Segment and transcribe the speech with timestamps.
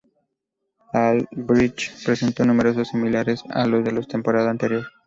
[0.93, 4.87] Aldridge presentó números similares a los de la temporada anterior.